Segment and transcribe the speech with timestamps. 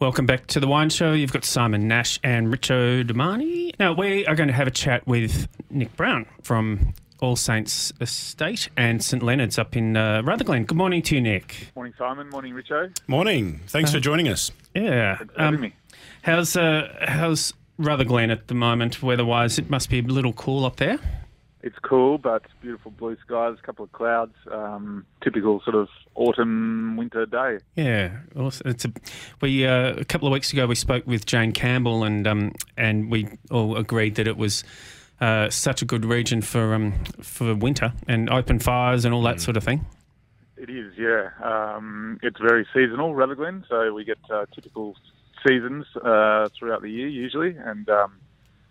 [0.00, 1.12] Welcome back to the Wine Show.
[1.12, 3.72] You've got Simon Nash and Richo Damani.
[3.80, 8.68] Now, we are going to have a chat with Nick Brown from All Saints Estate
[8.76, 10.66] and St Leonard's up in uh, Rutherglen.
[10.66, 11.72] Good morning to you, Nick.
[11.74, 12.28] Morning, Simon.
[12.28, 12.96] Morning, Richo.
[13.08, 13.58] Morning.
[13.66, 14.52] Thanks for joining us.
[14.72, 15.16] Yeah.
[15.16, 15.72] Thanks for having Um, me.
[16.22, 19.58] how's, uh, how's Rutherglen at the moment, weather-wise?
[19.58, 21.00] It must be a little cool up there.
[21.60, 24.34] It's cool, but beautiful blue skies, a couple of clouds.
[24.50, 27.58] Um, typical sort of autumn winter day.
[27.74, 28.70] Yeah, awesome.
[28.70, 28.92] It's a,
[29.40, 33.10] we uh, a couple of weeks ago we spoke with Jane Campbell and um, and
[33.10, 34.62] we all agreed that it was
[35.20, 39.40] uh, such a good region for um, for winter and open fires and all that
[39.40, 39.84] sort of thing.
[40.56, 41.30] It is, yeah.
[41.42, 44.96] Um, it's very seasonal, Rutherglen, so we get uh, typical
[45.46, 48.14] seasons uh, throughout the year usually, and um,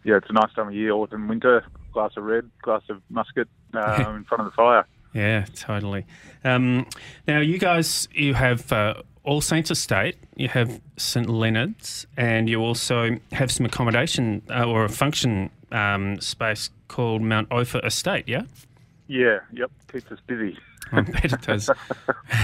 [0.04, 1.66] yeah, it's a nice time of year, autumn, winter.
[1.98, 4.86] Glass of red, glass of muscat uh, in front of the fire.
[5.16, 6.06] Yeah, totally.
[6.44, 6.86] Um,
[7.28, 12.62] now you guys, you have uh, All Saints Estate, you have St Leonard's, and you
[12.62, 18.26] also have some accommodation uh, or a function um, space called Mount Ophir Estate.
[18.28, 18.44] Yeah.
[19.08, 20.56] Yeah, yep, keeps us busy.
[20.92, 21.68] I bet it does.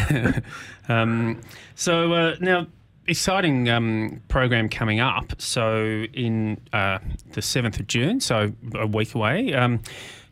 [0.89, 1.41] um,
[1.75, 2.65] so uh, now,
[3.07, 5.41] exciting um, program coming up.
[5.41, 6.99] So in uh,
[7.31, 9.81] the seventh of June, so a week away, um,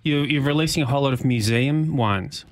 [0.04, 2.46] you, you're releasing a whole lot of museum wines.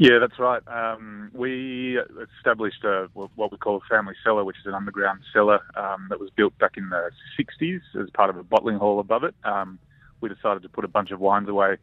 [0.00, 0.62] Yeah, that's right.
[0.68, 1.98] Um, we
[2.38, 6.20] established a, what we call a family cellar, which is an underground cellar um, that
[6.20, 9.34] was built back in the 60s as part of a bottling hall above it.
[9.42, 9.80] Um,
[10.20, 11.78] we decided to put a bunch of wines away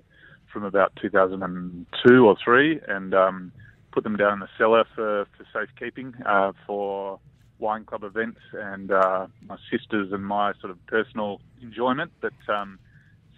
[0.51, 3.51] from about 2002 or three and um,
[3.91, 7.19] put them down in the cellar for, for safekeeping uh, for
[7.59, 12.11] wine club events and uh, my sisters and my sort of personal enjoyment.
[12.21, 12.79] But um,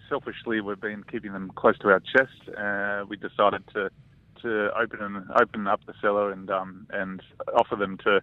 [0.10, 2.58] selfishly, we've been keeping them close to our chest.
[2.58, 3.90] Uh, we decided to
[4.44, 7.22] to open and open up the cellar and um, and
[7.56, 8.22] offer them to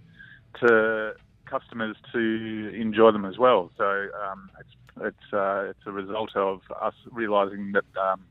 [0.60, 1.12] to
[1.46, 3.70] customers to enjoy them as well.
[3.76, 8.24] So um, it's it's uh, it's a result of us realising that um,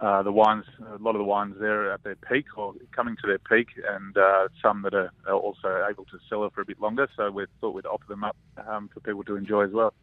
[0.00, 3.16] uh, the wines, a lot of the wines there are at their peak or coming
[3.16, 6.64] to their peak, and uh, some that are, are also able to sell for a
[6.64, 7.08] bit longer.
[7.16, 8.36] So we thought we'd offer them up
[8.68, 9.94] um, for people to enjoy as well.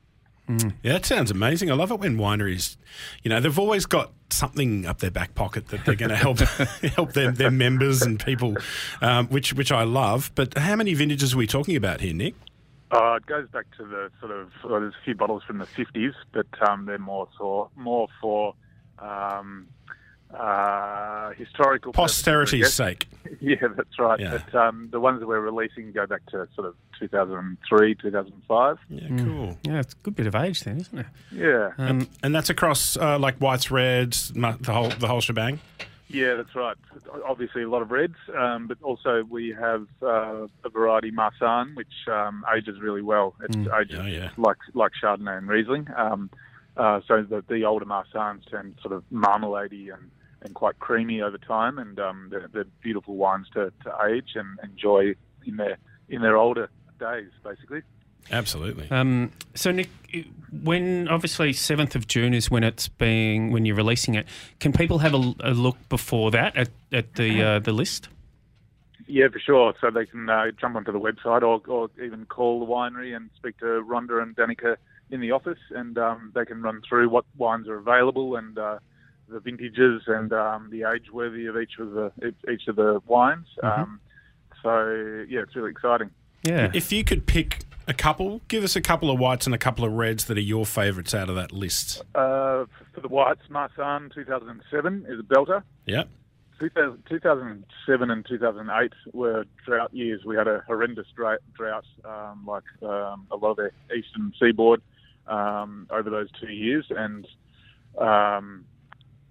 [0.50, 1.72] Yeah, that sounds amazing.
[1.72, 2.76] I love it when wineries,
[3.24, 6.40] you know, they've always got something up their back pocket that they're going to help
[6.96, 8.58] help their, their members and people,
[9.02, 10.32] um, which which I love.
[10.36, 12.36] But how many vintages are we talking about here, Nick?
[12.92, 15.66] Uh, it goes back to the sort of well, there's a few bottles from the
[15.66, 18.54] 50s, but um, they're more for more for
[19.04, 19.68] um,
[20.34, 22.74] uh, historical Posterity's guess.
[22.74, 23.08] sake.
[23.42, 24.20] Yeah, that's right.
[24.20, 24.40] Yeah.
[24.52, 28.78] But um, the ones that we're releasing go back to sort of 2003, 2005.
[28.90, 29.58] Yeah, cool.
[29.64, 31.06] Yeah, it's a good bit of age then, isn't it?
[31.32, 35.60] Yeah, Um, And that's across uh, like whites, reds, the whole the whole shebang.
[36.10, 36.78] yeah, that's right.
[37.26, 42.08] Obviously, a lot of reds, um, but also we have uh, a variety Marsanne, which
[42.12, 43.36] um, ages really well.
[43.42, 44.30] It ages Oh, yeah.
[44.38, 45.88] like like Chardonnay and Riesling.
[46.76, 50.10] Uh, so the, the older Marsannes turn sort of marmaladey and,
[50.42, 54.60] and quite creamy over time, and um, they're, they're beautiful wines to, to age and
[54.64, 55.14] enjoy
[55.46, 55.78] in their
[56.10, 56.70] in their older
[57.00, 57.82] days, basically.
[58.32, 58.90] Absolutely.
[58.90, 59.90] um, so Nick,
[60.64, 64.26] when obviously seventh of June is when it's being when you're releasing it,
[64.60, 68.08] can people have a, a look before that at, at the uh, the list?
[69.08, 69.74] Yeah, for sure.
[69.82, 73.30] So they can uh, jump onto the website or, or even call the winery and
[73.36, 74.78] speak to Rhonda and Danica
[75.10, 78.80] in the office, and um, they can run through what wines are available and uh,
[79.28, 82.12] the vintages and um, the age worthy of each of the
[82.52, 83.48] each of the wines.
[83.62, 84.00] Um,
[84.62, 86.10] so yeah, it's really exciting.
[86.44, 86.72] Yeah.
[86.74, 89.86] If you could pick a couple, give us a couple of whites and a couple
[89.86, 92.02] of reds that are your favourites out of that list.
[92.16, 95.64] Uh, for the whites, Marsanne 2007 is a belter.
[95.86, 96.04] Yeah.
[96.70, 100.24] 2000, 2007 and 2008 were drought years.
[100.24, 104.82] We had a horrendous drought, drought um, like um, a lot of the eastern seaboard
[105.28, 106.86] um, over those two years.
[106.90, 107.28] And
[108.00, 108.66] um,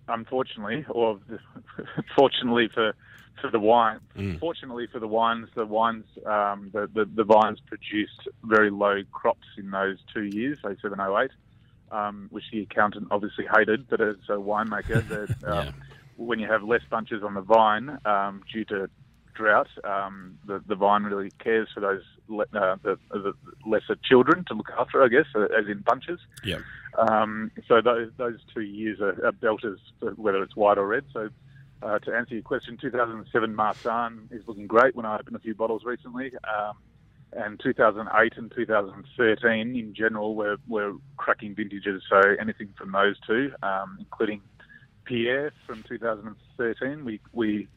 [0.09, 1.21] unfortunately, or
[2.17, 2.93] fortunately for
[3.41, 3.99] for the wine,
[4.39, 9.47] fortunately for the wines, the wines, um, the, the the vines produced very low crops
[9.57, 11.31] in those two years, 07, 08,
[11.91, 13.89] um, which the accountant obviously hated.
[13.89, 15.73] But as a winemaker, um, Yeah.
[16.27, 18.89] When you have less bunches on the vine um, due to
[19.35, 23.33] drought, um, the, the vine really cares for those le- uh, the, the
[23.67, 26.21] lesser children to look after, I guess, uh, as in bunches.
[26.45, 26.59] Yeah.
[26.99, 29.79] Um, so those, those two years are, are belters,
[30.17, 31.05] whether it's white or red.
[31.13, 31.31] So
[31.83, 35.55] uh, to answer your question, 2007 Marsanne is looking great when I opened a few
[35.55, 36.33] bottles recently.
[36.45, 36.77] Um,
[37.35, 42.03] and 2008 and 2013 in general were, were cracking vintages.
[42.09, 44.43] So anything from those two, um, including
[45.13, 47.69] Pierre from 2013, we, we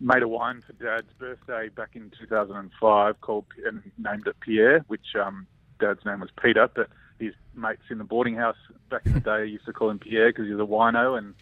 [0.00, 5.14] made a wine for Dad's birthday back in 2005 called and named it Pierre, which
[5.14, 5.46] um,
[5.78, 6.88] Dad's name was Peter, but
[7.20, 8.56] his mates in the boarding house
[8.90, 11.34] back in the day used to call him Pierre because he was a wino, and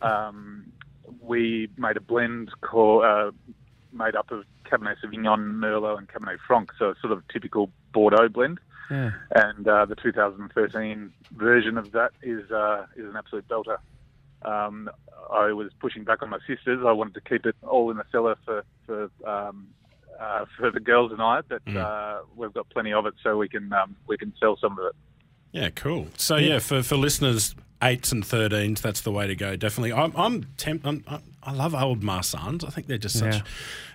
[0.00, 0.72] um,
[1.20, 3.32] we made a blend called, uh,
[3.92, 8.30] made up of Cabernet Sauvignon, Merlot, and Cabernet Franc, so it's sort of typical Bordeaux
[8.30, 8.60] blend.
[8.90, 9.10] Yeah.
[9.34, 13.76] And uh, the 2013 version of that is uh, is an absolute belter.
[14.46, 14.88] Um,
[15.32, 16.84] I was pushing back on my sisters.
[16.86, 19.68] I wanted to keep it all in the cellar for for um,
[20.20, 21.76] uh, for the girls and I, but Mm.
[21.76, 24.86] uh, we've got plenty of it, so we can um, we can sell some of
[24.86, 24.92] it.
[25.52, 26.08] Yeah, cool.
[26.16, 29.56] So yeah, for, for listeners eights and thirteens, that's the way to go.
[29.56, 29.92] Definitely.
[29.92, 32.64] I'm I'm, temp- I'm I- I love old Marsannes.
[32.64, 33.34] I think they're just such.
[33.36, 33.42] Yeah.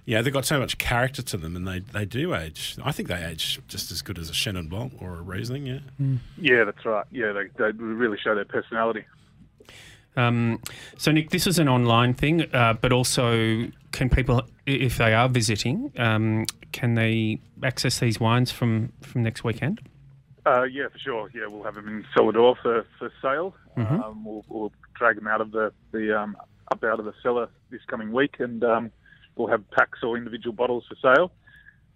[0.06, 0.22] Yeah.
[0.22, 2.78] they've got so much character to them, and they, they do age.
[2.82, 5.66] I think they age just as good as a Chenin Blanc or a Riesling.
[5.66, 5.80] Yeah.
[6.38, 7.06] Yeah, that's right.
[7.12, 9.04] Yeah, they, they really show their personality.
[10.18, 10.60] Um,
[10.98, 15.30] so, Nick, this is an online thing, uh, but also can people, if they are
[15.30, 19.82] visiting, um, can they access these wines from, from next weekend?
[20.46, 21.32] Uh, yeah, for sure.
[21.34, 23.56] Yeah, we'll have them in cellar for, for sale.
[23.78, 24.02] Mm-hmm.
[24.02, 26.36] Um, we'll, we'll drag them out of the, the um,
[26.72, 28.92] up out of the cellar this coming week, and um,
[29.36, 31.32] we'll have packs or individual bottles for sale.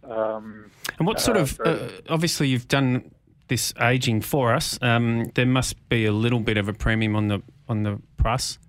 [0.03, 0.69] Um,
[0.99, 3.11] And what sort Uh, of, so- uh, obviously, you've done
[3.47, 4.77] this aging for us.
[4.81, 8.59] Um, there must be a little bit of a premium on the on the price.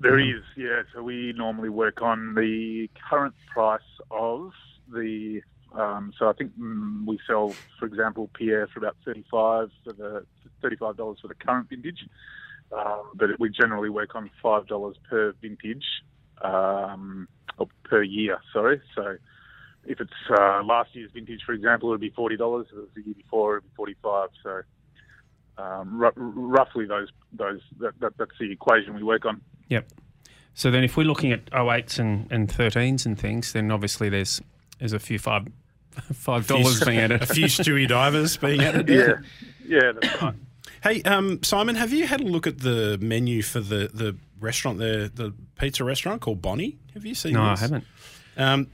[0.00, 0.38] There Mm-hmm.
[0.38, 0.82] is, yeah.
[0.94, 4.52] So we normally work on the current price of
[4.92, 5.42] the.
[5.72, 10.26] Um, so I think mm, we sell, for example, Pierre for about thirty-five for the
[10.62, 12.00] thirty-five dollars for the current vintage,
[12.76, 15.84] um, but we generally work on five dollars per vintage
[16.42, 17.28] um,
[17.58, 18.38] or per year.
[18.52, 18.80] Sorry.
[18.94, 19.16] So
[19.84, 22.66] if it's uh, last year's vintage, for example, it would be forty dollars.
[22.72, 24.30] If it was the year before, it would be forty-five.
[24.42, 24.62] So
[25.60, 29.40] um, r- roughly those those that, that, that's the equation we work on.
[29.68, 29.88] Yep.
[30.54, 34.40] So then, if we're looking at 08s and, and 13s and things, then obviously there's
[34.78, 35.46] there's a few five
[36.12, 38.88] five dollars being added, a few Stewie divers being added.
[38.88, 39.14] Yeah,
[39.66, 40.34] yeah, that's right.
[40.82, 44.78] Hey, um, Simon, have you had a look at the menu for the, the restaurant
[44.78, 46.78] there, the pizza restaurant called Bonnie?
[46.94, 47.84] Have you seen No, I haven't.
[48.38, 48.68] Um,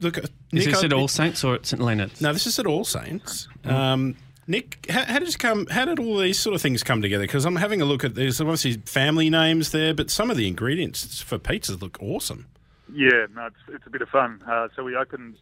[0.00, 0.22] look, uh,
[0.52, 2.20] Is Nick, this at All Saints or at St Leonard's?
[2.22, 3.46] No, this is at All Saints.
[3.64, 4.16] Um,
[4.50, 5.68] Nick, how, how did come?
[5.68, 7.22] How did all these sort of things come together?
[7.22, 10.48] Because I'm having a look at there's obviously family names there, but some of the
[10.48, 12.48] ingredients for pizzas look awesome.
[12.92, 14.42] Yeah, no, it's, it's a bit of fun.
[14.44, 15.36] Uh, so we opened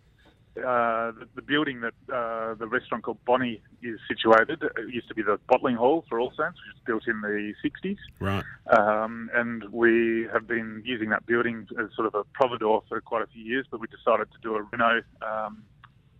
[0.58, 4.62] uh, the, the building that uh, the restaurant called Bonnie is situated.
[4.62, 7.54] It used to be the bottling hall for All Saints, which was built in the
[7.64, 7.96] 60s.
[8.20, 8.44] Right.
[8.76, 13.22] Um, and we have been using that building as sort of a providor for quite
[13.22, 15.62] a few years, but we decided to do a reno um,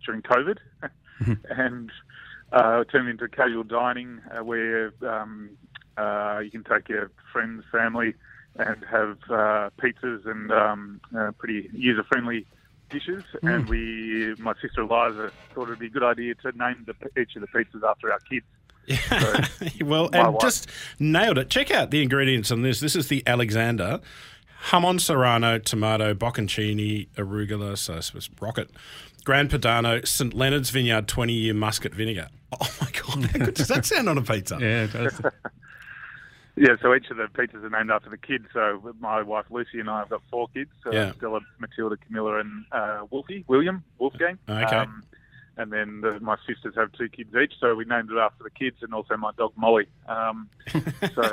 [0.03, 0.57] during COVID
[1.51, 1.91] and
[2.51, 5.51] uh, turn it into casual dining uh, where um,
[5.97, 8.13] uh, you can take your friends, family,
[8.55, 12.45] and have uh, pizzas and um, uh, pretty user friendly
[12.89, 13.23] dishes.
[13.43, 17.35] And we, my sister Eliza, thought it'd be a good idea to name the, each
[17.35, 18.45] of the pizzas after our kids.
[18.87, 19.45] Yeah,
[19.85, 20.41] well, and wife.
[20.41, 20.67] just
[20.97, 21.51] nailed it.
[21.51, 22.79] Check out the ingredients on this.
[22.79, 24.01] This is the Alexander.
[24.69, 28.71] Jamon Serrano, tomato, bocconcini, arugula, so it's rocket,
[29.23, 32.27] Grana Padano, St Leonard's Vineyard 20 year muscat vinegar.
[32.61, 34.57] Oh my God, how good does that sound on a pizza?
[34.59, 35.21] Yeah, it does.
[36.55, 38.47] Yeah, so each of the pizzas are named after the kids.
[38.53, 40.69] So my wife Lucy and I have got four kids.
[40.83, 41.13] So Yeah.
[41.13, 44.39] Stella, Matilda, Camilla, and uh, Wolfie, William, Wolfgang.
[44.49, 44.83] Um, Okay.
[45.57, 48.49] and then the, my sisters have two kids each, so we named it after the
[48.49, 49.87] kids and also my dog Molly.
[50.07, 51.23] Um, so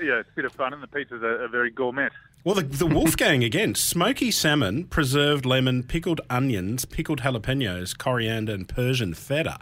[0.00, 2.10] yeah, it's a bit of fun, and the pizzas are, are very gourmet.
[2.46, 8.68] Well, the, the Wolfgang again smoky salmon, preserved lemon, pickled onions, pickled jalapenos, coriander, and
[8.68, 9.58] Persian feta.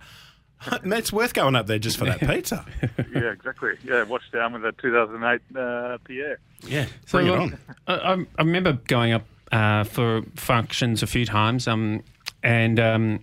[0.84, 2.66] It's worth going up there just for that pizza.
[3.14, 3.72] yeah, exactly.
[3.84, 6.38] Yeah, watch down with the 2008 uh, Pierre.
[6.66, 7.58] Yeah, So bring it on.
[7.86, 12.02] I, I I remember going up uh, for functions a few times, um,
[12.42, 13.20] and um,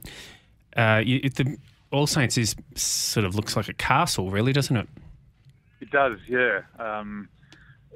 [0.75, 1.55] uh, you, it- the
[1.91, 4.87] All Saints is sort of looks like a castle, really, doesn't it?
[5.81, 6.61] It does, yeah.
[6.79, 7.27] Um,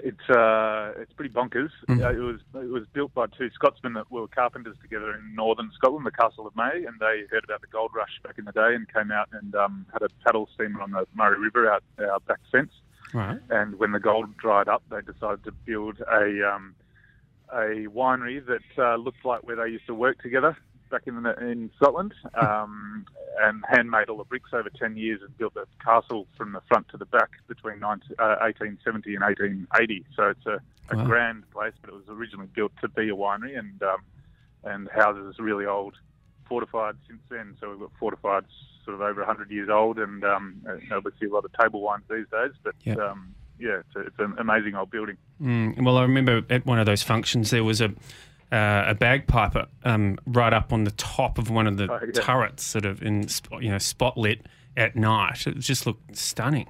[0.04, 1.72] it's uh, it's pretty bonkers.
[1.88, 2.04] Mm.
[2.04, 5.72] Uh, it was it was built by two Scotsmen that were carpenters together in northern
[5.76, 8.52] Scotland, the Castle of Mey, and they heard about the gold rush back in the
[8.52, 11.84] day and came out and um, had a paddle steamer on the Murray River out
[12.00, 12.72] our back fence.
[13.14, 13.40] Right.
[13.50, 16.76] And when the gold dried up, they decided to build a um,
[17.54, 20.58] a winery that uh, looked like where they used to work together
[20.90, 23.06] back in the, in Scotland, um,
[23.42, 26.88] and handmade all the bricks over ten years and built the castle from the front
[26.90, 30.06] to the back between 19, uh, 1870 and 1880.
[30.16, 30.60] So it's a,
[30.94, 31.06] a Wow.
[31.06, 34.02] grand place, but it was originally built to be a winery and um,
[34.64, 35.96] and houses really old,
[36.48, 37.56] fortified since then.
[37.60, 38.46] So we've got fortified
[38.84, 40.62] sort of over 100 years old, and um,
[41.20, 42.52] see a lot of table wines these days.
[42.64, 43.00] But Yep.
[43.00, 45.18] um, yeah, it's, a, it's an amazing old building.
[45.42, 47.94] Mm, well, I remember at one of those functions there was a
[48.52, 52.12] uh, a bagpiper um, right up on the top of one of the Oh, yeah.
[52.22, 53.22] turrets, sort of in
[53.62, 54.42] you know spotlit
[54.78, 55.48] at night.
[55.48, 56.68] It just looked stunning.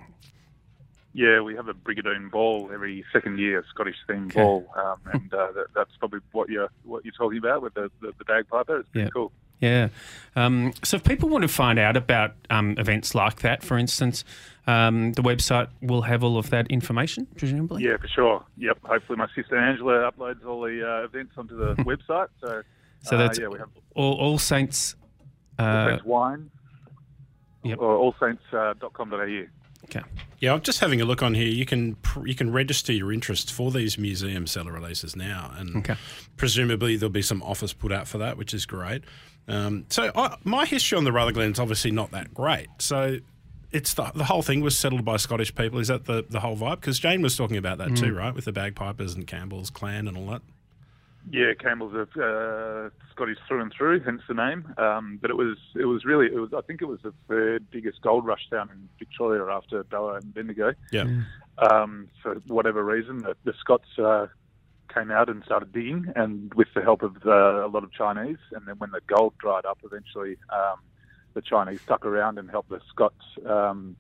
[1.14, 4.42] Yeah, we have a Brigadoon ball every second year, Scottish themed Okay.
[4.42, 7.90] ball, um, and uh, that, that's probably what you're what you're talking about with the
[8.02, 8.80] the, the bagpiper.
[8.80, 9.10] It's pretty Yeah.
[9.12, 9.32] cool.
[9.62, 9.90] Yeah.
[10.36, 14.24] Um, so if people want to find out about um, events like that, for instance,
[14.68, 17.84] um, the website will have all of that information, presumably.
[17.84, 18.44] Yeah, for sure.
[18.58, 18.80] Yep.
[18.84, 22.28] Hopefully, my sister Angela uploads all the uh, events onto the website.
[22.42, 22.64] So,
[23.04, 24.96] So uh, that's yeah, we have All, all Saints.
[25.58, 26.52] All Uh, Saints Wine
[27.64, 27.80] Yep.
[27.80, 29.46] or allsaints.com.au.
[29.86, 30.02] okay.
[30.40, 31.48] Yeah, I'm just having a look on here.
[31.48, 35.96] You can you can register your interest for these museum seller releases now, and Okay.
[36.38, 39.04] presumably there'll be some offers put out for that, which is great.
[39.48, 42.68] Um, so I, my history on the Rutherglen is obviously not that great.
[42.80, 43.20] So
[43.72, 45.80] it's the, the whole thing was settled by Scottish people.
[45.80, 46.82] Is that the, the whole vibe?
[46.82, 48.34] Because Jane was talking about that too, right?
[48.34, 50.42] With the bagpipers and Campbell's clan and all that.
[51.32, 54.72] Yeah, Campbell's a uh, Scottish through and through, hence the name.
[54.78, 57.70] Um, but it was it was really it was I think it was the third
[57.72, 60.74] biggest gold rush town in Victoria after Bella and Bendigo.
[60.92, 61.08] Yeah.
[61.58, 64.28] Um, for whatever reason, the, the Scots uh,
[64.94, 68.38] came out and started digging, and with the help of uh, a lot of Chinese.
[68.52, 70.80] And then when the gold dried up, eventually um,
[71.34, 73.96] the Chinese stuck around and helped the Scots um,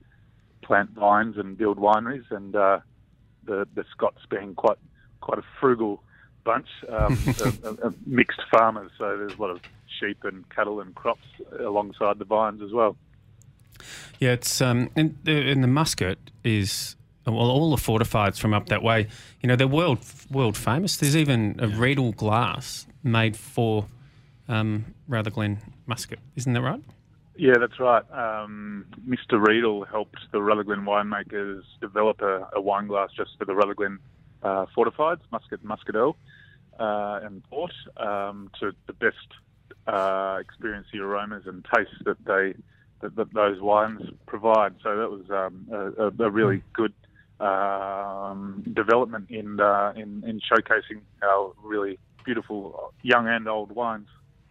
[0.61, 2.29] plant vines and build wineries.
[2.29, 2.79] And uh,
[3.45, 4.77] the the Scots being quite
[5.21, 6.03] quite a frugal
[6.45, 8.91] bunch, um, a, a, a mixed farmers.
[8.97, 9.59] So there's a lot of
[9.99, 11.25] sheep and cattle and crops
[11.59, 12.95] alongside the vines as well.
[14.19, 18.67] Yeah, it's um, and the, and the muscat is well, all the fortifieds from up
[18.67, 19.07] that way.
[19.41, 19.99] You know, they're world
[20.31, 20.97] world famous.
[20.97, 23.87] There's even a Riedel glass made for
[24.47, 26.19] um, Rutherglen muscat.
[26.35, 26.81] Isn't that right?
[27.37, 28.03] Yeah, that's right.
[28.13, 29.45] Um, Mr.
[29.45, 33.99] Riedel helped the Rutherglen winemakers develop a, a wine glass just for the Rutherglen
[34.41, 36.15] uh, fortifieds, Muscat Muscadel,
[36.79, 39.17] uh, and Port, um, to the best
[39.87, 42.53] uh, experience the aromas and tastes that they
[43.01, 44.75] that, that those wines provide.
[44.81, 46.93] So that was um, a, a, a really good
[47.39, 54.07] um, development in, uh, in in showcasing our really beautiful young and old wines.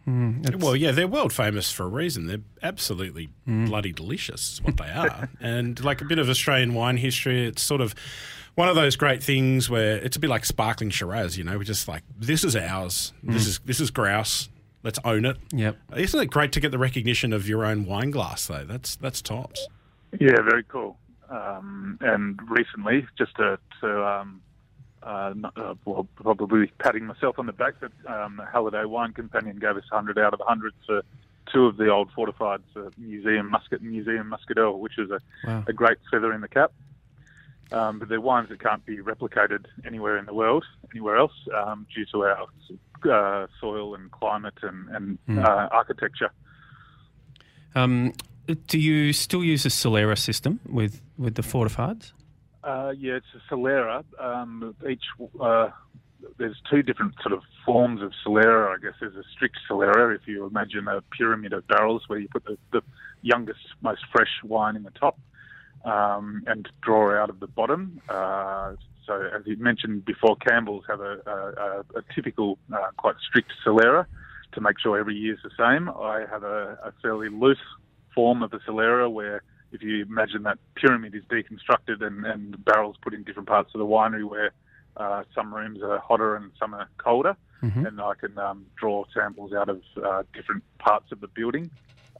[0.07, 2.27] Mm, Well, yeah, they're world famous for a reason.
[2.27, 5.29] They're absolutely bloody delicious, is what they are.
[5.41, 7.95] and like a bit of Australian wine history, it's sort of
[8.55, 11.37] one of those great things where it's a bit like sparkling Shiraz.
[11.37, 13.13] You know, we're just like, this is ours.
[13.23, 14.49] This is this is grouse.
[14.83, 15.37] Let's own it.
[15.51, 15.77] Yep.
[15.97, 18.63] Isn't it great to get the recognition of your own wine glass, though?
[18.65, 19.67] That's that's tops.
[20.19, 20.97] Yeah, very cool.
[21.29, 24.41] Um, and recently, just to, to um,
[25.01, 29.11] uh, not, uh, well, probably patting myself on the back, but um, the Halliday Wine
[29.11, 31.01] Companion gave us 100 out of 100 for
[31.51, 35.63] two of the old fortifieds, uh, Museum Muscat and Museum Muscadel, which is a, Wow.
[35.67, 36.71] a great feather in the cap.
[37.71, 41.87] Um, but they're wines that can't be replicated anywhere in the world, anywhere else, um,
[41.93, 42.45] due to our
[43.11, 46.29] uh, soil and climate and, and uh, architecture.
[47.73, 48.13] Um,
[48.67, 52.11] do you still use a Solera system with, with the fortifieds?
[52.63, 54.03] Uh, yeah, it's a Solera.
[54.19, 55.03] Um, each
[55.39, 55.69] uh,
[56.37, 58.75] there's two different sort of forms of Solera.
[58.75, 60.15] I guess there's a strict Solera.
[60.15, 62.81] If you imagine a pyramid of barrels where you put the, the
[63.21, 65.19] youngest, most fresh wine in the top
[65.85, 68.01] um, and draw out of the bottom.
[68.09, 68.73] Uh,
[69.05, 74.05] so, as you mentioned before, Campbell's have a, a, a, typical, uh, quite strict Solera
[74.53, 75.89] to make sure every year's the same.
[75.89, 77.59] I have a, a fairly loose
[78.15, 82.95] form of a Solera where if you imagine that pyramid is deconstructed and, and barrels
[83.01, 84.51] put in different parts of the winery where
[84.97, 87.87] uh, some rooms are hotter and some are colder, Mhm.
[87.87, 91.71] and I can um, draw samples out of uh, different parts of the building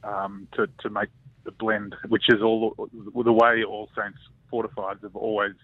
[0.02, 1.08] um, to, to make
[1.46, 2.74] the blend, which is all
[3.14, 4.18] the way All Saints
[4.52, 5.54] fortifieds have always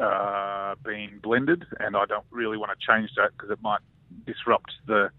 [0.00, 3.80] uh, been blended, and I don't really want to change that because it might
[4.24, 5.10] disrupt the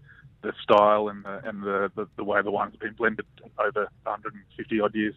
[0.42, 3.26] the style and the and the, the, the way the wine's been blended
[3.58, 5.14] over 150 odd years.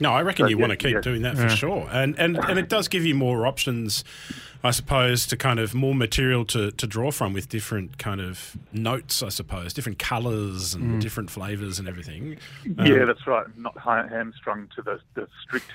[0.00, 1.00] No, I reckon But you yeah, want to keep yeah.
[1.00, 1.54] doing that for Yeah.
[1.54, 4.04] sure, and and and it does give you more options,
[4.62, 8.56] I suppose, to kind of more material to, to draw from with different kind of
[8.72, 12.38] notes, I suppose, different colours and different flavours and everything.
[12.78, 13.46] Um, yeah, that's right.
[13.58, 15.66] Not hamstrung to the, the strict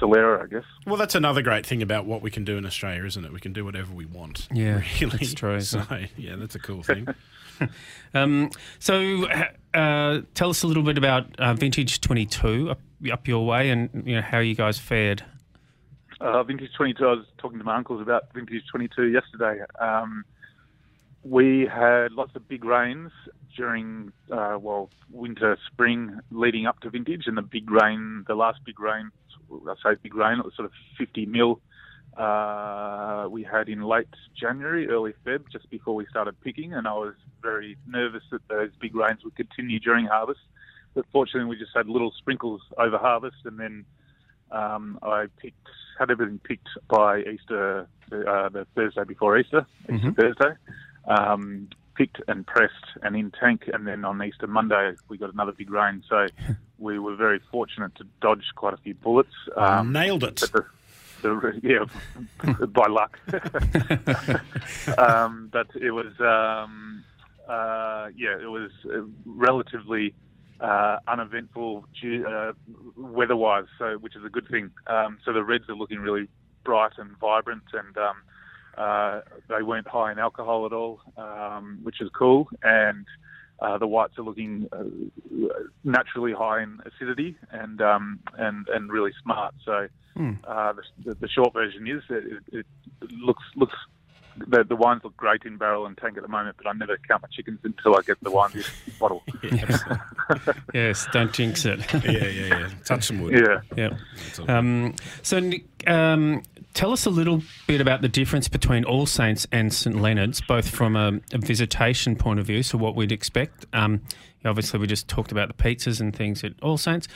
[0.00, 0.64] Solera, I guess.
[0.84, 3.32] Well, that's another great thing about what we can do in Australia, isn't it?
[3.32, 4.48] We can do whatever we want.
[4.52, 5.16] Yeah, really.
[5.16, 5.82] that's true, So
[6.16, 7.06] yeah, that's a cool thing.
[8.14, 8.48] Um,
[8.78, 9.26] so,
[9.74, 12.80] uh, tell us a little bit about uh, Vintage 22 up,
[13.12, 15.22] up your way and you know, how you guys fared.
[16.18, 19.62] Uh, Vintage 22, I was talking to my uncles about Vintage 22 yesterday.
[19.78, 20.24] Um,
[21.24, 23.10] we had lots of big rains
[23.54, 28.60] during, uh, well, winter, spring leading up to Vintage, and the big rain, the last
[28.64, 29.10] big rain,
[29.52, 31.60] I say big rain, it was sort of 50 mil
[32.16, 34.08] uh, we had in late
[34.38, 38.70] January, early Feb, just before we started picking, and I was very nervous that those
[38.80, 40.40] big rains would continue during harvest.
[40.94, 43.84] But fortunately, we just had little sprinkles over harvest, and then
[44.50, 45.68] um, I picked,
[45.98, 50.52] had everything picked by Easter, uh, the Thursday before Easter, Easter Thursday.
[51.06, 55.52] Um, picked and pressed and in tank, and then on Easter Monday we got another
[55.52, 56.02] big rain.
[56.08, 56.26] So
[56.78, 59.32] we were very fortunate to dodge quite a few bullets.
[59.56, 60.40] Um, Nailed it.
[60.40, 60.64] but the,
[61.62, 61.84] yeah,
[62.66, 63.18] by luck.
[64.98, 67.04] um, but it was, um,
[67.48, 68.70] uh, yeah, it was
[69.24, 70.14] relatively
[70.60, 72.52] uh, uneventful uh,
[72.96, 74.70] weather-wise, so which is a good thing.
[74.86, 76.28] Um, so the reds are looking really
[76.64, 78.16] bright and vibrant, and um,
[78.76, 82.48] uh, they weren't high in alcohol at all, um, which is cool.
[82.62, 83.06] And
[83.60, 84.84] uh, the whites are looking uh,
[85.84, 89.54] naturally high in acidity and um, and and really smart.
[89.64, 89.88] So
[90.44, 90.72] uh,
[91.04, 92.66] the, the short version is that it, it
[93.12, 93.74] looks looks
[94.38, 96.98] the, the wines look great in barrel and tank at the moment, but I never
[97.08, 99.22] count my chickens until I get the wines in bottle.
[100.74, 101.80] yes, don't jinx it.
[102.04, 102.70] yeah, yeah, yeah.
[102.84, 103.34] Touch some wood.
[103.34, 103.60] Yeah.
[103.76, 103.96] yeah.
[104.48, 106.42] Um, so, Nick, um,
[106.76, 110.68] tell us a little bit about the difference between All Saints and St Leonard's, both
[110.68, 113.64] from a, a visitation point of view, so what we'd expect.
[113.72, 114.02] Um,
[114.44, 117.08] obviously, we just talked about the pizzas and things at All Saints.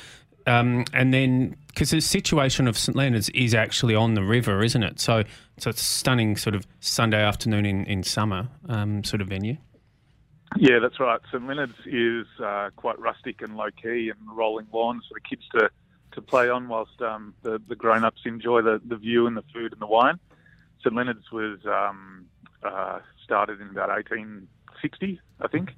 [0.46, 4.82] Um, and then, because the situation of St Leonard's is actually on the river, isn't
[4.82, 4.98] it?
[4.98, 5.24] So,
[5.58, 9.58] so it's a stunning sort of Sunday afternoon in, in summer um, sort of venue.
[10.56, 11.20] Yeah, that's right.
[11.30, 15.42] St Leonard's is uh, quite rustic and low key and rolling lawns for the kids
[15.52, 15.68] to,
[16.12, 19.44] to play on whilst um, the, the grown ups enjoy the, the view and the
[19.52, 20.18] food and the wine.
[20.80, 22.26] St Leonard's was um,
[22.62, 25.70] uh, started in about 1860, I think,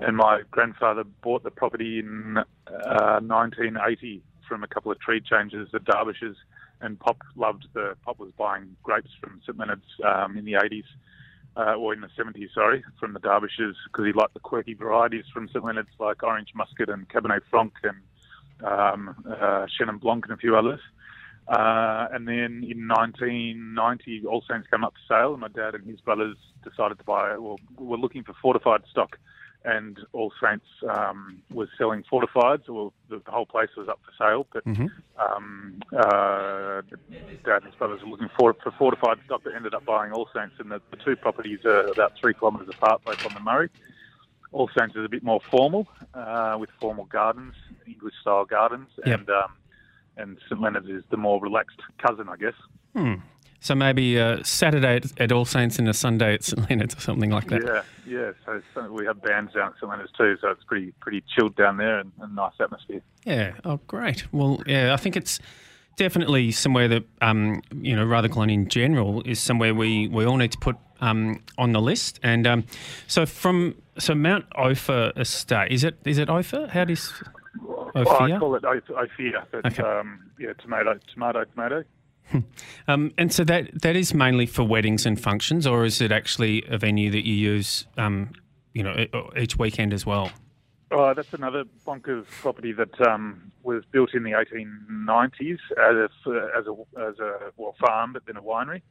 [0.00, 5.68] and my grandfather bought the property in uh, 1980 from a couple of tree changers
[5.74, 6.36] at Derbyshire's.
[6.80, 10.84] And Pop loved the Pop was buying grapes from St Leonard's um, in the 80s
[11.56, 15.24] uh, or in the 70s, sorry, from the Derbyshire's because he liked the quirky varieties
[15.32, 17.96] from St Leonard's like Orange Muscat and Cabernet Franc and
[18.64, 20.80] um, uh, Chenin Blanc and a few others.
[21.48, 25.86] Uh, and then in 1990, All Saints came up for sale, and my dad and
[25.86, 26.36] his brothers
[26.68, 27.36] decided to buy.
[27.36, 29.16] Well, we were looking for fortified stock,
[29.64, 32.68] and All Saints um, was selling fortifieds.
[32.68, 34.64] Well, the, the whole place was up for sale, but
[35.20, 36.82] um, uh,
[37.44, 40.28] dad and his brothers were looking for for fortified stock that ended up buying All
[40.34, 43.70] Saints, and the, the two properties are about three kilometres apart, both on the Murray.
[44.52, 47.54] All Saints is a bit more formal, uh, with formal gardens,
[47.86, 49.20] English style gardens, Yep.
[49.20, 49.52] and um,
[50.16, 52.54] and St Leonard's is the more relaxed cousin, I guess.
[52.94, 53.14] Hmm.
[53.60, 57.00] So maybe uh, Saturday at, at All Saints and a Sunday at St Leonard's or
[57.00, 57.62] something like that.
[57.64, 58.32] Yeah, yeah.
[58.44, 61.56] So, so we have bands down at St Leonard's too, so it's pretty pretty chilled
[61.56, 63.02] down there and, and nice atmosphere.
[63.24, 63.52] Yeah.
[63.64, 64.32] Oh, great.
[64.32, 65.40] Well, yeah, I think it's
[65.96, 70.52] definitely somewhere that, um, you know, Rutherglen in general is somewhere we, we all need
[70.52, 72.18] to put um, on the list.
[72.22, 72.64] And um,
[73.06, 76.68] so from so Mount Ophir Estate, is it is it Ophir?
[76.68, 76.96] How do you?
[76.96, 77.22] s-
[77.60, 78.64] Well, I call it
[79.50, 79.82] but Okay.
[79.82, 81.84] um, yeah, tomato, tomato, tomato.
[82.88, 86.64] Um, and so that that is mainly for weddings and functions, or is it actually
[86.68, 88.32] a venue that you use, um,
[88.74, 89.06] you know,
[89.38, 90.30] each weekend as well?
[90.90, 96.08] Oh, that's another bonkers property that um, was built in the 1890s as a,
[96.56, 98.82] as a as a well farm, but then a winery.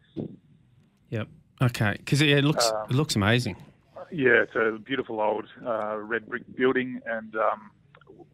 [1.09, 1.27] Yep.
[1.61, 1.95] Okay.
[1.97, 3.55] Because it, looks Um, it looks amazing.
[4.11, 7.71] Yeah, it's a beautiful old uh, red brick building, and um,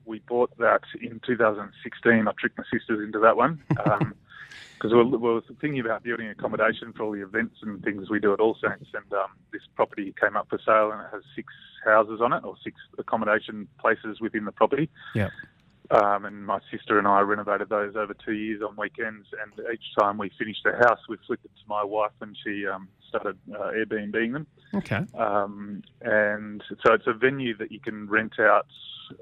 [0.05, 2.27] we bought that in 2016.
[2.27, 6.27] I tricked my sisters into that one because we, were, we were thinking about building
[6.27, 9.61] accommodation for all the events and things we do at All Saints, and um, this
[9.75, 11.53] property came up for sale, and it has six
[11.85, 14.89] houses on it, or six accommodation places within the property.
[15.15, 15.31] Yep.
[15.91, 19.27] Um, and my sister and I renovated those over two years on weekends.
[19.41, 22.65] And each time we finished the house, we flicked it to my wife, and she
[22.65, 24.47] um, started uh, Airbnbing them.
[24.73, 25.05] Okay.
[25.15, 28.67] Um, and so it's a venue that you can rent out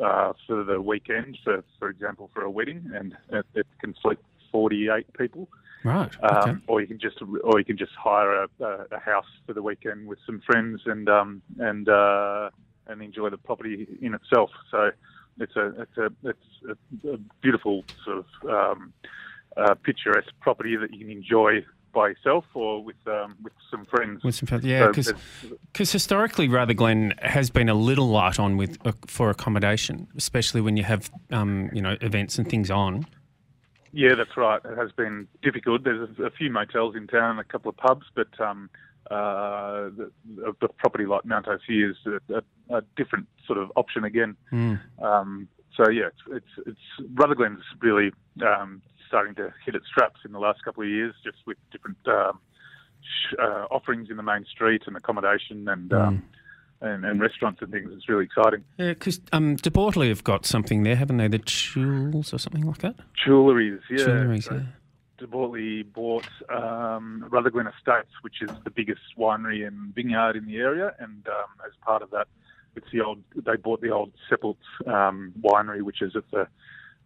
[0.04, 4.20] uh, for the weekend, for for example, for a wedding, and it, it can sleep
[4.52, 5.48] 48 people.
[5.84, 6.12] Right.
[6.24, 6.52] Okay.
[6.52, 9.54] Um, or you can just or you can just hire a, a, a house for
[9.54, 12.50] the weekend with some friends and um, and uh,
[12.88, 14.52] and enjoy the property in itself.
[14.72, 14.92] So
[15.40, 18.94] it's a it's a it's a, a beautiful sort of um,
[19.58, 24.24] uh, picturesque property that you can enjoy by yourself or with um, with some friends.
[24.24, 28.58] With some fun- yeah, So because it's- historically, Rutherglen has been a little light on
[28.58, 33.06] with uh, for accommodation, especially when you have um, you know events and things on.
[33.92, 34.62] Yeah, that's right.
[34.64, 35.84] It has been difficult.
[35.84, 38.70] There's a, a few motels in town, and a couple of pubs, but um,
[39.10, 40.12] uh, the,
[40.62, 44.36] the property like Mount Ophir is a, a, a different sort of option again.
[45.02, 48.12] Um, so yeah, it's, it's it's Rutherglen's really
[48.46, 51.98] um, starting to hit its straps in the last couple of years, just with different
[52.08, 52.40] um,
[53.02, 56.24] sh- uh, offerings in the main street and accommodation and, um,
[56.82, 57.90] and and restaurants and things.
[57.94, 58.64] It's really exciting.
[58.78, 61.28] Yeah, because um, De Bortoli have got something there, haven't they?
[61.28, 62.96] The Jewels or something like that?
[63.26, 63.98] Jewelleries, yeah.
[63.98, 64.62] Jewelleries, yeah.
[65.20, 70.58] De Bortoli bought um, Rutherglen Estates, which is the biggest winery and vineyard in the
[70.58, 72.28] area, and um, as part of that,
[72.76, 73.22] it's the old.
[73.36, 76.48] They bought the old Seppelt um, winery, which is at the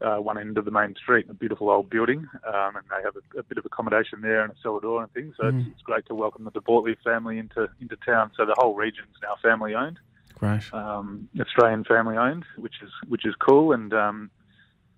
[0.06, 3.16] uh, one end of the main street, a beautiful old building, um, and they have
[3.16, 5.34] a, a bit of accommodation there and a cellar door and things.
[5.40, 8.32] So it's, it's great to welcome the De Bortoli family into into town.
[8.38, 10.00] So the whole region's now family owned
[10.36, 10.72] Great.
[10.74, 13.72] um, Australian family owned, which is which is cool.
[13.72, 14.30] And um,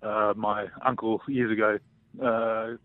[0.02, 1.78] uh, my uncle years ago
[2.22, 2.76] uh,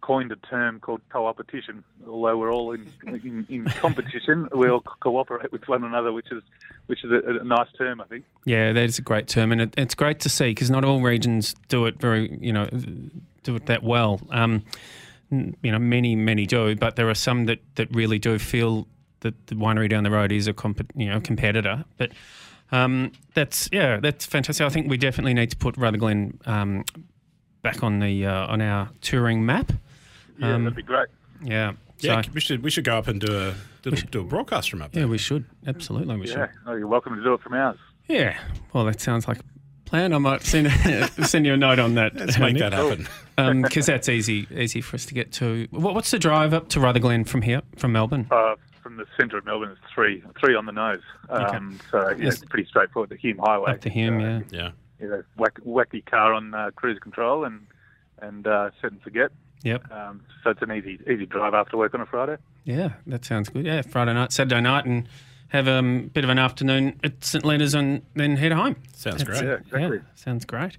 [0.00, 1.84] coined a term called co-opetition.
[2.06, 6.42] Although we're all in in, in competition, we all cooperate with one another, which is
[6.86, 8.24] which is a, a nice term, I think.
[8.44, 11.02] Yeah, that is a great term, and it, it's great to see because not all
[11.02, 12.66] regions do it very, you know,
[13.42, 14.20] do it that well.
[14.30, 14.64] Um,
[15.30, 18.86] you know, many many do, but there are some that, that really do feel
[19.20, 21.84] that the winery down the road is a comp- you know competitor.
[21.98, 22.12] But
[22.72, 24.64] um, that's yeah, that's fantastic.
[24.64, 26.84] I think we definitely need to put Rutherglen um,
[27.72, 29.72] back on the uh, on our touring map.
[30.38, 31.08] Yeah, Um, that'd be great.
[31.42, 34.24] Yeah, Yeah, so, we should we should go up and do a do, do a
[34.24, 35.04] broadcast from up there.
[35.04, 36.36] yeah, we should absolutely we should.
[36.38, 37.76] Yeah, oh, you're welcome to do it from ours.
[38.08, 38.38] Yeah,
[38.72, 39.42] well, that sounds like a
[39.84, 40.12] plan.
[40.12, 40.70] I might send
[41.26, 42.14] send you a note on that.
[42.16, 43.62] Let's make that happen.
[43.62, 45.66] because that's easy easy for us to get to.
[45.70, 48.26] What, what's the drive up to Rutherglen from here, from Melbourne?
[48.30, 51.02] Uh, from the centre of Melbourne, it's three three on the nose.
[51.28, 52.36] Um, So yeah, Yes.
[52.36, 53.10] it's pretty straightforward.
[53.10, 53.72] The Hume Highway.
[53.72, 54.40] Up to Hume, Uh, yeah.
[54.50, 54.70] Yeah.
[55.00, 57.66] You know, whack, wacky car on uh, cruise control and
[58.20, 59.30] and uh, set and forget.
[59.62, 59.90] Yep.
[59.92, 62.36] Um, so it's an easy easy drive after work on a Friday.
[62.64, 63.64] Yeah, that sounds good.
[63.66, 65.08] Yeah, Friday night, Saturday night, and
[65.48, 68.76] have a um, bit of an afternoon at St Leonard's and then head home.
[68.94, 69.48] Sounds That's- great.
[69.48, 69.96] Yeah, exactly.
[69.98, 70.76] Yeah, sounds great.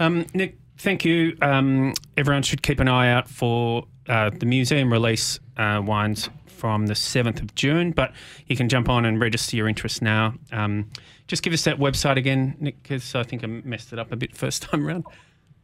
[0.00, 1.36] Um, Nick, thank you.
[1.42, 6.86] Um, everyone should keep an eye out for uh, the museum release uh, wines from
[6.86, 8.12] the 7th of June, but
[8.46, 10.34] you can jump on and register your interest now.
[10.50, 10.90] Um,
[11.28, 14.16] just give us that website again, Nick, because I think I messed it up a
[14.16, 15.04] bit first time round.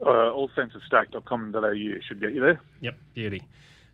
[0.01, 2.61] Uh, allsaintsestate.com.au should get you there.
[2.81, 3.43] Yep, beauty.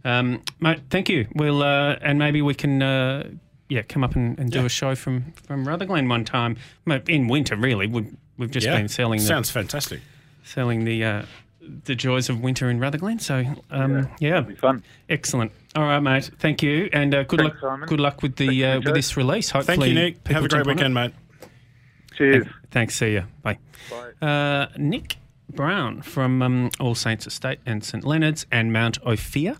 [0.04, 1.26] Um, mate, thank you.
[1.34, 3.28] We'll uh, and maybe we can uh,
[3.68, 4.64] yeah come up and, and do Yeah.
[4.64, 6.56] a show from from Rutherglen one time
[7.06, 7.54] in winter.
[7.54, 8.76] Really, we've we've just Yeah.
[8.78, 10.00] been selling the, Sounds fantastic.
[10.42, 11.22] Selling the uh,
[11.84, 13.18] the joys of winter in Rutherglen.
[13.18, 14.82] So um, yeah, It'll be fun.
[15.08, 15.52] excellent.
[15.76, 16.30] All right, mate.
[16.38, 17.72] Thank you, and uh, good Thanks, luck.
[17.72, 17.88] Simon.
[17.88, 19.50] Good luck with the uh, with this release.
[19.50, 20.26] Hopefully, Thank you, Nick.
[20.28, 20.74] Have a great jump on it.
[20.76, 21.12] weekend, mate.
[22.16, 22.46] Cheers.
[22.70, 22.96] Thanks.
[22.96, 23.24] See you.
[23.42, 23.58] Bye.
[24.20, 24.26] Bye.
[24.26, 25.16] Uh, Nick
[25.48, 29.56] Brown from um, All Saints Estate and St Leonard's and Mount Ophir.